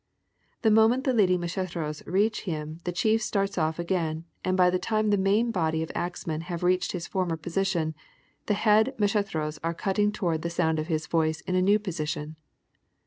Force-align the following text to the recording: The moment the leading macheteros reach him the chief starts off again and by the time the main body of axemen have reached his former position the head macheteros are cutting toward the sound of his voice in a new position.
The 0.63 0.71
moment 0.71 1.03
the 1.03 1.13
leading 1.13 1.41
macheteros 1.41 2.01
reach 2.07 2.41
him 2.45 2.79
the 2.85 2.91
chief 2.91 3.21
starts 3.21 3.59
off 3.59 3.77
again 3.77 4.25
and 4.43 4.57
by 4.57 4.71
the 4.71 4.79
time 4.79 5.11
the 5.11 5.15
main 5.15 5.51
body 5.51 5.83
of 5.83 5.91
axemen 5.93 6.41
have 6.49 6.63
reached 6.63 6.91
his 6.93 7.05
former 7.05 7.37
position 7.37 7.93
the 8.47 8.55
head 8.55 8.95
macheteros 8.97 9.59
are 9.63 9.75
cutting 9.75 10.11
toward 10.11 10.41
the 10.41 10.49
sound 10.49 10.79
of 10.79 10.87
his 10.87 11.05
voice 11.05 11.41
in 11.41 11.53
a 11.53 11.61
new 11.61 11.77
position. 11.77 12.35